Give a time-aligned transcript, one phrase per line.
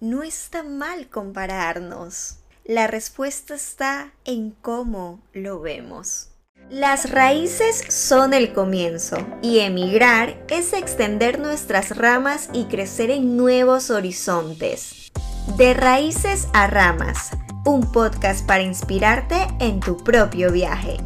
[0.00, 2.38] no está mal compararnos.
[2.64, 6.30] La respuesta está en cómo lo vemos.
[6.68, 13.90] Las raíces son el comienzo y emigrar es extender nuestras ramas y crecer en nuevos
[13.90, 15.12] horizontes.
[15.56, 17.30] De raíces a ramas,
[17.64, 20.96] un podcast para inspirarte en tu propio viaje.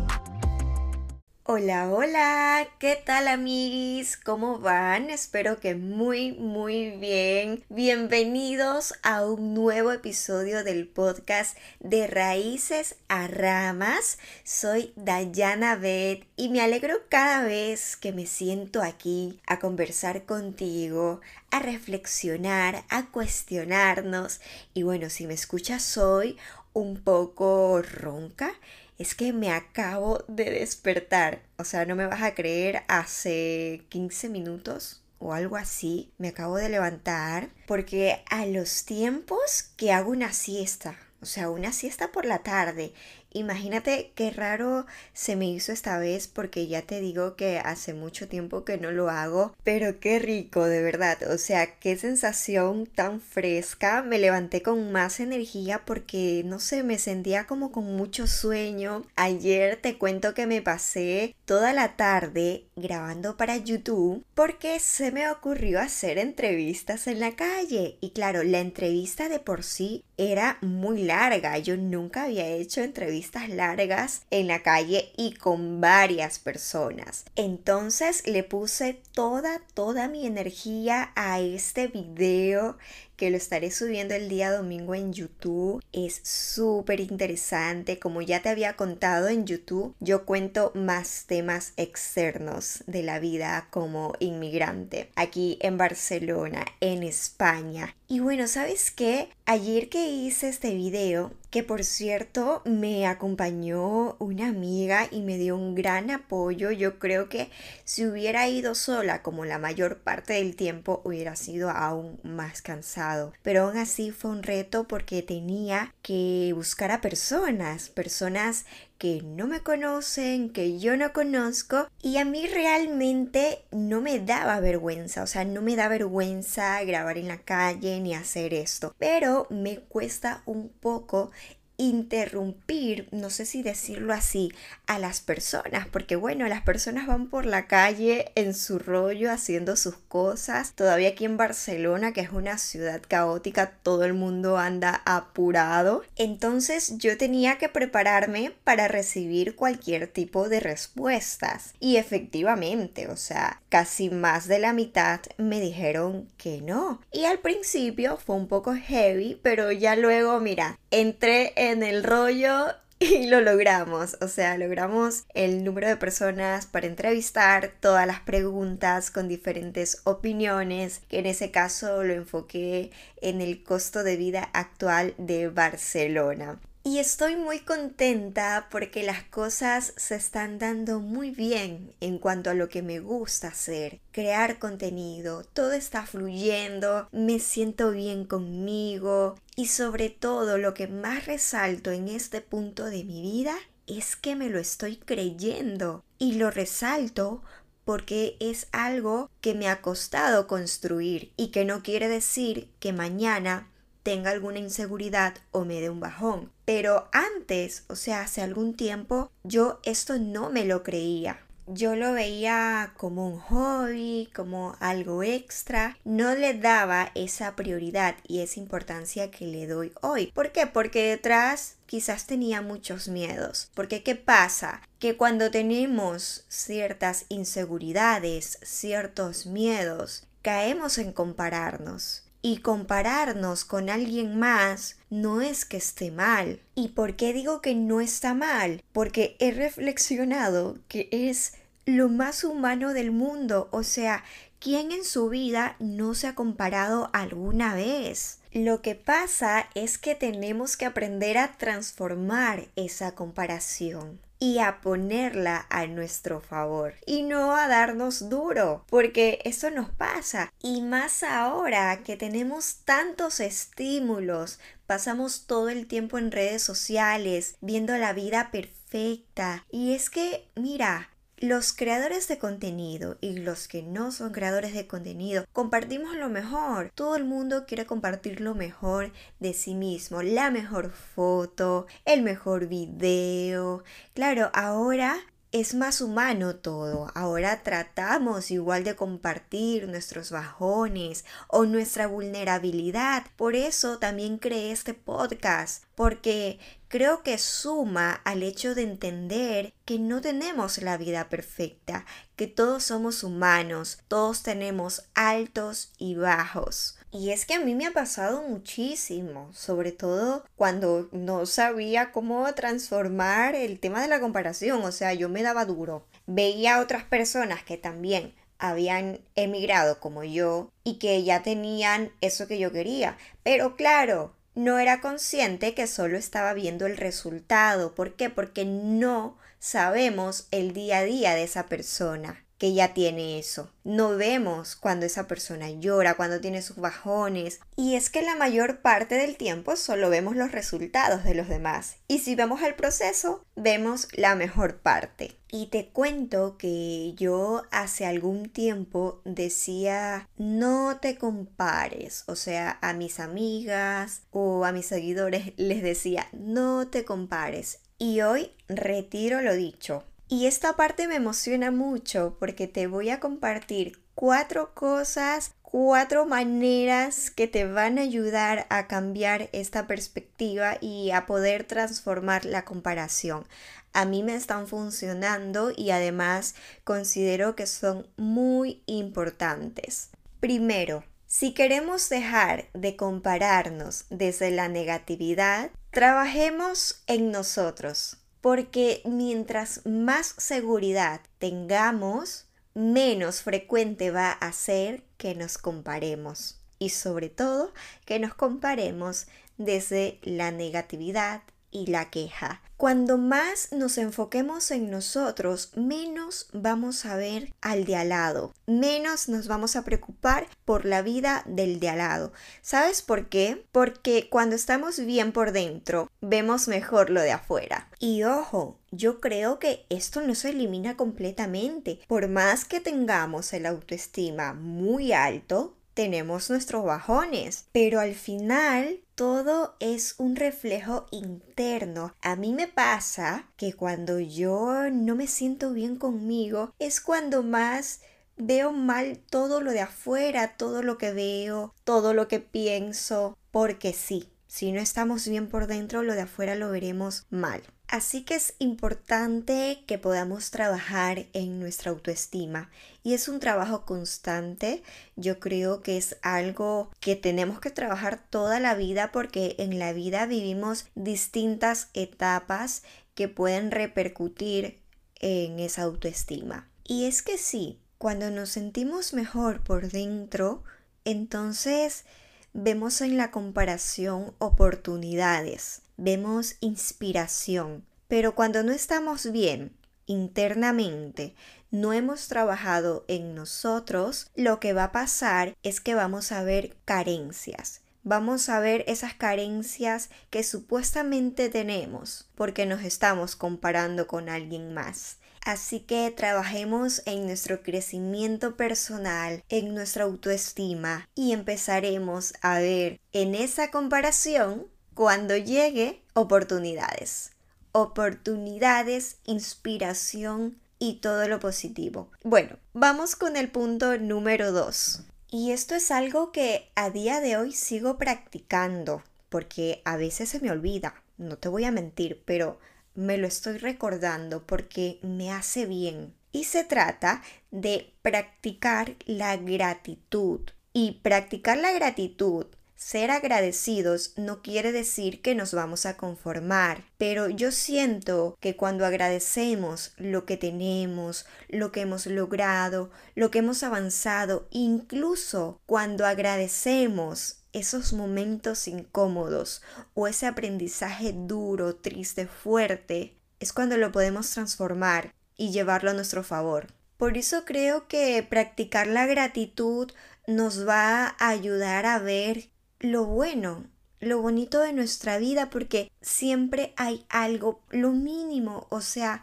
[1.52, 4.16] Hola, hola, ¿qué tal amigos?
[4.16, 5.10] ¿Cómo van?
[5.10, 7.64] Espero que muy, muy bien.
[7.68, 14.18] Bienvenidos a un nuevo episodio del podcast de Raíces a Ramas.
[14.44, 21.20] Soy Dayana Beth y me alegro cada vez que me siento aquí a conversar contigo,
[21.50, 24.40] a reflexionar, a cuestionarnos.
[24.72, 26.38] Y bueno, si me escuchas hoy
[26.74, 28.52] un poco ronca,
[29.00, 31.40] es que me acabo de despertar.
[31.56, 36.56] O sea, no me vas a creer, hace 15 minutos o algo así, me acabo
[36.56, 42.26] de levantar porque a los tiempos que hago una siesta, o sea, una siesta por
[42.26, 42.92] la tarde
[43.32, 48.28] Imagínate qué raro se me hizo esta vez porque ya te digo que hace mucho
[48.28, 51.18] tiempo que no lo hago, pero qué rico, de verdad.
[51.32, 54.02] O sea, qué sensación tan fresca.
[54.02, 59.04] Me levanté con más energía porque, no sé, me sentía como con mucho sueño.
[59.14, 65.30] Ayer te cuento que me pasé toda la tarde grabando para YouTube porque se me
[65.30, 67.96] ocurrió hacer entrevistas en la calle.
[68.00, 71.56] Y claro, la entrevista de por sí era muy larga.
[71.58, 77.24] Yo nunca había hecho entrevistas largas en la calle y con varias personas.
[77.36, 82.76] Entonces le puse toda, toda mi energía a este video
[83.20, 85.84] que lo estaré subiendo el día domingo en YouTube.
[85.92, 87.98] Es súper interesante.
[87.98, 93.68] Como ya te había contado en YouTube, yo cuento más temas externos de la vida
[93.68, 97.94] como inmigrante aquí en Barcelona, en España.
[98.08, 99.28] Y bueno, ¿sabes qué?
[99.44, 105.56] Ayer que hice este video, que por cierto me acompañó una amiga y me dio
[105.56, 107.50] un gran apoyo, yo creo que
[107.84, 113.09] si hubiera ido sola como la mayor parte del tiempo hubiera sido aún más cansada
[113.42, 118.66] pero aún así fue un reto porque tenía que buscar a personas, personas
[118.98, 124.60] que no me conocen, que yo no conozco y a mí realmente no me daba
[124.60, 129.46] vergüenza, o sea, no me da vergüenza grabar en la calle ni hacer esto, pero
[129.48, 131.30] me cuesta un poco
[131.80, 134.52] interrumpir, no sé si decirlo así,
[134.86, 139.76] a las personas, porque bueno, las personas van por la calle en su rollo haciendo
[139.76, 140.74] sus cosas.
[140.74, 146.02] Todavía aquí en Barcelona, que es una ciudad caótica, todo el mundo anda apurado.
[146.16, 151.72] Entonces yo tenía que prepararme para recibir cualquier tipo de respuestas.
[151.80, 157.00] Y efectivamente, o sea, casi más de la mitad me dijeron que no.
[157.10, 162.66] Y al principio fue un poco heavy, pero ya luego, mira, entré en el rollo
[162.98, 169.10] y lo logramos, o sea, logramos el número de personas para entrevistar, todas las preguntas
[169.10, 172.90] con diferentes opiniones, que en ese caso lo enfoqué
[173.22, 176.60] en el costo de vida actual de Barcelona.
[176.82, 182.54] Y estoy muy contenta porque las cosas se están dando muy bien en cuanto a
[182.54, 189.66] lo que me gusta hacer, crear contenido, todo está fluyendo, me siento bien conmigo y
[189.66, 193.54] sobre todo lo que más resalto en este punto de mi vida
[193.86, 197.42] es que me lo estoy creyendo y lo resalto
[197.84, 203.68] porque es algo que me ha costado construir y que no quiere decir que mañana
[204.02, 206.50] tenga alguna inseguridad o me dé un bajón.
[206.64, 211.40] Pero antes, o sea, hace algún tiempo, yo esto no me lo creía.
[211.72, 215.96] Yo lo veía como un hobby, como algo extra.
[216.04, 220.32] No le daba esa prioridad y esa importancia que le doy hoy.
[220.32, 220.66] ¿Por qué?
[220.66, 223.70] Porque detrás quizás tenía muchos miedos.
[223.74, 224.82] Porque ¿qué pasa?
[224.98, 234.96] Que cuando tenemos ciertas inseguridades, ciertos miedos, caemos en compararnos y compararnos con alguien más
[235.10, 236.60] no es que esté mal.
[236.74, 238.82] ¿Y por qué digo que no está mal?
[238.92, 241.54] Porque he reflexionado que es
[241.86, 244.24] lo más humano del mundo, o sea,
[244.58, 248.38] ¿quién en su vida no se ha comparado alguna vez?
[248.52, 255.66] Lo que pasa es que tenemos que aprender a transformar esa comparación y a ponerla
[255.68, 260.52] a nuestro favor y no a darnos duro, porque eso nos pasa.
[260.60, 267.96] Y más ahora que tenemos tantos estímulos, pasamos todo el tiempo en redes sociales viendo
[267.96, 269.66] la vida perfecta.
[269.70, 271.10] Y es que mira,
[271.40, 276.92] los creadores de contenido y los que no son creadores de contenido compartimos lo mejor.
[276.94, 282.66] Todo el mundo quiere compartir lo mejor de sí mismo, la mejor foto, el mejor
[282.66, 283.82] video.
[284.12, 285.18] Claro, ahora
[285.52, 287.10] es más humano todo.
[287.14, 293.24] Ahora tratamos igual de compartir nuestros bajones o nuestra vulnerabilidad.
[293.36, 296.58] Por eso también creé este podcast, porque
[296.90, 302.04] creo que suma al hecho de entender que no tenemos la vida perfecta,
[302.34, 306.98] que todos somos humanos, todos tenemos altos y bajos.
[307.12, 312.52] Y es que a mí me ha pasado muchísimo, sobre todo cuando no sabía cómo
[312.54, 316.06] transformar el tema de la comparación, o sea, yo me daba duro.
[316.26, 322.48] Veía a otras personas que también habían emigrado como yo y que ya tenían eso
[322.48, 323.16] que yo quería.
[323.44, 324.34] Pero claro,
[324.64, 327.94] no era consciente que solo estaba viendo el resultado.
[327.94, 328.30] ¿Por qué?
[328.30, 333.72] Porque no sabemos el día a día de esa persona que ya tiene eso.
[333.84, 337.58] No vemos cuando esa persona llora, cuando tiene sus bajones.
[337.74, 341.96] Y es que la mayor parte del tiempo solo vemos los resultados de los demás.
[342.06, 345.38] Y si vemos el proceso, vemos la mejor parte.
[345.50, 352.24] Y te cuento que yo hace algún tiempo decía, no te compares.
[352.26, 357.78] O sea, a mis amigas o a mis seguidores les decía, no te compares.
[357.96, 360.04] Y hoy retiro lo dicho.
[360.32, 367.32] Y esta parte me emociona mucho porque te voy a compartir cuatro cosas, cuatro maneras
[367.32, 373.44] que te van a ayudar a cambiar esta perspectiva y a poder transformar la comparación.
[373.92, 376.54] A mí me están funcionando y además
[376.84, 380.10] considero que son muy importantes.
[380.38, 390.34] Primero, si queremos dejar de compararnos desde la negatividad, trabajemos en nosotros porque mientras más
[390.38, 396.58] seguridad tengamos, menos frecuente va a ser que nos comparemos.
[396.78, 397.72] Y sobre todo
[398.06, 399.26] que nos comparemos
[399.58, 402.62] desde la negatividad y la queja.
[402.80, 409.28] Cuando más nos enfoquemos en nosotros, menos vamos a ver al de al lado, menos
[409.28, 412.32] nos vamos a preocupar por la vida del de al lado.
[412.62, 413.66] ¿Sabes por qué?
[413.70, 417.90] Porque cuando estamos bien por dentro, vemos mejor lo de afuera.
[417.98, 422.00] Y ojo, yo creo que esto no se elimina completamente.
[422.08, 429.76] Por más que tengamos el autoestima muy alto, tenemos nuestros bajones, pero al final todo
[429.80, 432.14] es un reflejo interno.
[432.22, 438.00] A mí me pasa que cuando yo no me siento bien conmigo es cuando más
[438.38, 443.92] veo mal todo lo de afuera, todo lo que veo, todo lo que pienso, porque
[443.92, 447.62] sí, si no estamos bien por dentro, lo de afuera lo veremos mal.
[447.86, 452.68] Así que es importante que podamos trabajar en nuestra autoestima
[453.04, 454.82] y es un trabajo constante.
[455.14, 459.92] Yo creo que es algo que tenemos que trabajar toda la vida porque en la
[459.92, 462.82] vida vivimos distintas etapas
[463.14, 464.80] que pueden repercutir
[465.20, 466.68] en esa autoestima.
[466.82, 470.64] Y es que sí, cuando nos sentimos mejor por dentro,
[471.04, 472.04] entonces
[472.52, 479.76] vemos en la comparación oportunidades vemos inspiración, pero cuando no estamos bien
[480.06, 481.34] internamente,
[481.70, 486.74] no hemos trabajado en nosotros, lo que va a pasar es que vamos a ver
[486.86, 487.82] carencias.
[488.02, 495.18] Vamos a ver esas carencias que supuestamente tenemos porque nos estamos comparando con alguien más.
[495.44, 503.34] Así que trabajemos en nuestro crecimiento personal, en nuestra autoestima y empezaremos a ver en
[503.34, 507.30] esa comparación cuando llegue oportunidades.
[507.72, 512.10] Oportunidades, inspiración y todo lo positivo.
[512.24, 515.04] Bueno, vamos con el punto número 2.
[515.30, 520.40] Y esto es algo que a día de hoy sigo practicando, porque a veces se
[520.40, 522.58] me olvida, no te voy a mentir, pero
[523.00, 526.14] me lo estoy recordando porque me hace bien.
[526.32, 530.40] Y se trata de practicar la gratitud.
[530.72, 532.46] Y practicar la gratitud
[532.80, 538.86] ser agradecidos no quiere decir que nos vamos a conformar, pero yo siento que cuando
[538.86, 547.39] agradecemos lo que tenemos, lo que hemos logrado, lo que hemos avanzado, incluso cuando agradecemos
[547.52, 549.62] esos momentos incómodos
[549.94, 556.22] o ese aprendizaje duro, triste, fuerte, es cuando lo podemos transformar y llevarlo a nuestro
[556.22, 556.68] favor.
[556.96, 559.90] Por eso creo que practicar la gratitud
[560.26, 563.64] nos va a ayudar a ver lo bueno,
[564.00, 569.22] lo bonito de nuestra vida porque siempre hay algo, lo mínimo, o sea,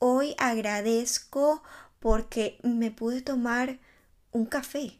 [0.00, 1.60] Hoy agradezco
[1.98, 3.80] porque me pude tomar
[4.30, 4.92] un café.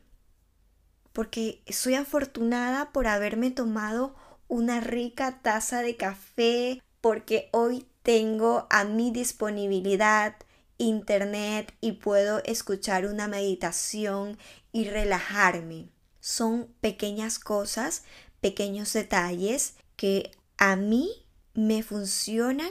[1.12, 4.14] Porque soy afortunada por haberme tomado
[4.48, 6.82] una rica taza de café.
[7.00, 10.34] Porque hoy tengo a mi disponibilidad
[10.78, 14.38] internet y puedo escuchar una meditación
[14.72, 15.90] y relajarme.
[16.20, 18.04] Son pequeñas cosas,
[18.40, 21.10] pequeños detalles que a mí
[21.54, 22.70] me funcionan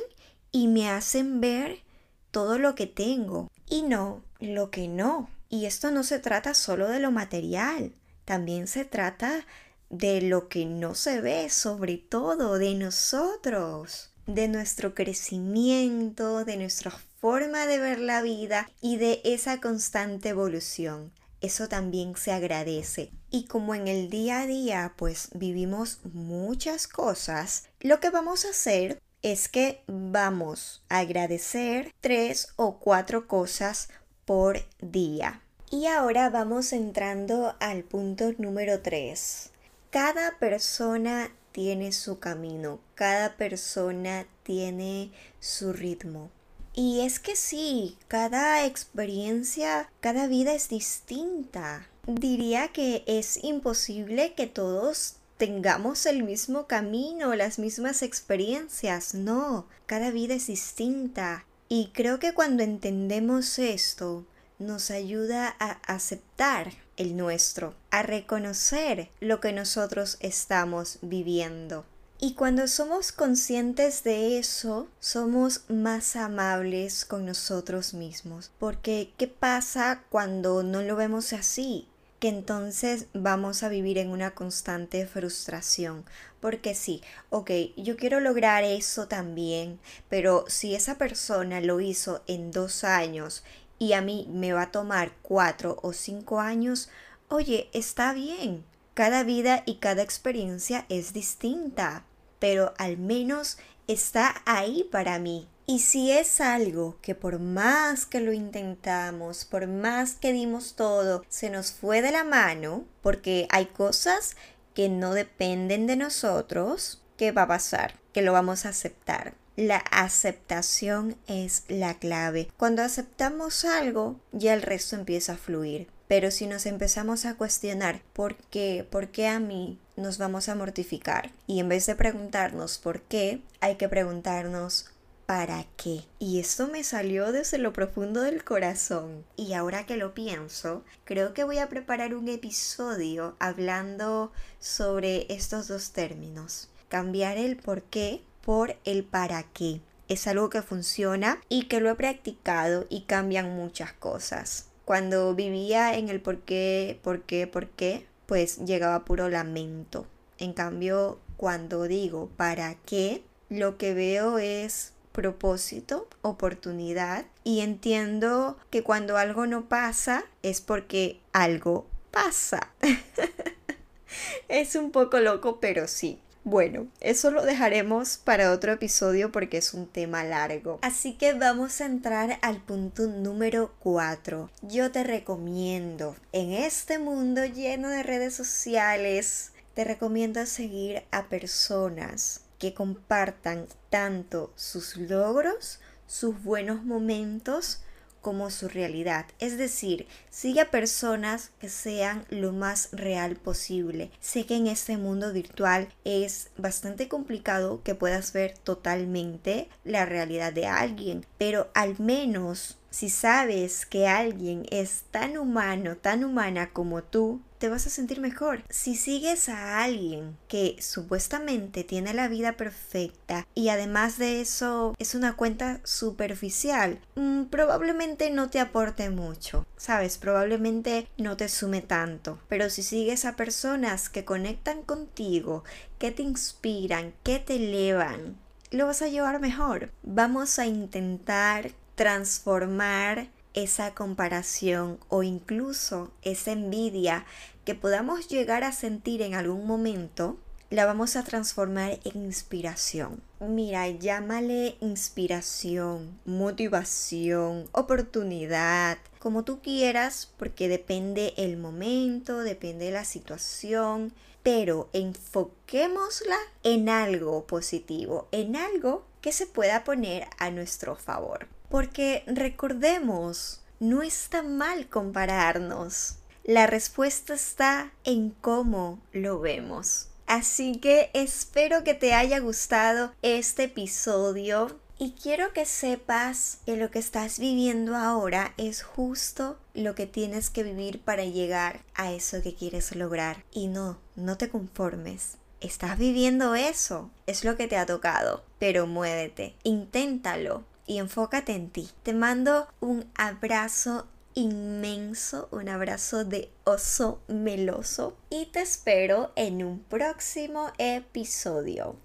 [0.51, 1.83] y me hacen ver
[2.31, 5.29] todo lo que tengo y no lo que no.
[5.49, 7.93] Y esto no se trata solo de lo material,
[8.27, 9.45] también se trata
[9.89, 16.91] de lo que no se ve, sobre todo de nosotros, de nuestro crecimiento, de nuestra
[17.21, 21.13] forma de ver la vida y de esa constante evolución.
[21.39, 23.11] Eso también se agradece.
[23.31, 28.49] Y como en el día a día pues vivimos muchas cosas, lo que vamos a
[28.49, 33.87] hacer es que vamos a agradecer tres o cuatro cosas
[34.25, 35.41] por día.
[35.69, 39.49] Y ahora vamos entrando al punto número tres.
[39.89, 46.29] Cada persona tiene su camino, cada persona tiene su ritmo.
[46.73, 51.85] Y es que sí, cada experiencia, cada vida es distinta.
[52.05, 59.15] Diría que es imposible que todos tengamos el mismo camino, las mismas experiencias.
[59.15, 61.45] No, cada vida es distinta.
[61.67, 64.25] Y creo que cuando entendemos esto,
[64.59, 71.85] nos ayuda a aceptar el nuestro, a reconocer lo que nosotros estamos viviendo.
[72.19, 78.49] Y cuando somos conscientes de eso, somos más amables con nosotros mismos.
[78.57, 81.87] Porque, ¿qué pasa cuando no lo vemos así?
[82.19, 86.03] que entonces vamos a vivir en una constante frustración.
[86.39, 92.51] Porque sí, ok, yo quiero lograr eso también, pero si esa persona lo hizo en
[92.51, 93.43] dos años
[93.79, 96.89] y a mí me va a tomar cuatro o cinco años,
[97.29, 98.65] oye, está bien.
[98.93, 102.03] Cada vida y cada experiencia es distinta
[102.39, 103.57] pero al menos
[103.87, 105.47] está ahí para mí.
[105.65, 111.25] Y si es algo que por más que lo intentamos, por más que dimos todo,
[111.27, 114.37] se nos fue de la mano, porque hay cosas
[114.73, 117.99] que no dependen de nosotros, ¿qué va a pasar?
[118.13, 119.33] Que lo vamos a aceptar.
[119.57, 122.47] La aceptación es la clave.
[122.57, 125.87] Cuando aceptamos algo, ya el resto empieza a fluir.
[126.07, 130.53] Pero si nos empezamos a cuestionar por qué, por qué a mí, nos vamos a
[130.53, 131.31] mortificar.
[131.47, 134.91] Y en vez de preguntarnos por qué, hay que preguntarnos
[135.25, 136.03] ¿para qué?
[136.19, 139.25] Y esto me salió desde lo profundo del corazón.
[139.37, 145.67] Y ahora que lo pienso, creo que voy a preparar un episodio hablando sobre estos
[145.67, 146.69] dos términos.
[146.89, 149.81] Cambiar el por qué por el para qué.
[150.07, 154.69] Es algo que funciona y que lo he practicado y cambian muchas cosas.
[154.85, 160.07] Cuando vivía en el por qué, por qué, por qué, pues llegaba puro lamento.
[160.37, 168.81] En cambio, cuando digo para qué, lo que veo es propósito, oportunidad y entiendo que
[168.81, 172.71] cuando algo no pasa es porque algo pasa.
[174.47, 176.21] es un poco loco, pero sí.
[176.49, 180.79] Bueno, eso lo dejaremos para otro episodio porque es un tema largo.
[180.81, 184.49] Así que vamos a entrar al punto número 4.
[184.61, 192.43] Yo te recomiendo, en este mundo lleno de redes sociales, te recomiendo seguir a personas
[192.59, 197.81] que compartan tanto sus logros, sus buenos momentos,
[198.27, 199.25] como su realidad.
[199.39, 204.11] Es decir, sigue a personas que sean lo más real posible.
[204.19, 210.51] Sé que en este mundo virtual es bastante complicado que puedas ver totalmente la realidad
[210.51, 217.03] de alguien, pero al menos si sabes que alguien es tan humano, tan humana como
[217.03, 218.63] tú, te vas a sentir mejor.
[218.69, 225.15] Si sigues a alguien que supuestamente tiene la vida perfecta y además de eso es
[225.15, 230.17] una cuenta superficial, mm, probablemente no te aporte mucho, ¿sabes?
[230.17, 232.39] Probablemente no te sume tanto.
[232.47, 235.63] Pero si sigues a personas que conectan contigo,
[235.97, 238.37] que te inspiran, que te elevan,
[238.71, 239.91] lo vas a llevar mejor.
[240.03, 247.25] Vamos a intentar transformar esa comparación o incluso esa envidia
[247.65, 250.37] que podamos llegar a sentir en algún momento,
[250.69, 253.23] la vamos a transformar en inspiración.
[253.39, 264.13] Mira, llámale inspiración, motivación, oportunidad, como tú quieras, porque depende el momento, depende la situación,
[264.43, 271.47] pero enfoquémosla en algo positivo, en algo que se pueda poner a nuestro favor.
[271.69, 276.15] Porque recordemos, no está mal compararnos.
[276.43, 280.07] La respuesta está en cómo lo vemos.
[280.27, 286.89] Así que espero que te haya gustado este episodio y quiero que sepas que lo
[286.89, 292.41] que estás viviendo ahora es justo lo que tienes que vivir para llegar a eso
[292.41, 293.43] que quieres lograr.
[293.51, 295.37] Y no, no te conformes.
[295.61, 301.69] Estás viviendo eso, es lo que te ha tocado, pero muévete, inténtalo y enfócate en
[301.69, 301.89] ti.
[302.01, 309.79] Te mando un abrazo inmenso, un abrazo de oso meloso y te espero en un
[309.79, 311.95] próximo episodio.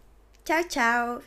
[0.45, 1.23] Chao, chao.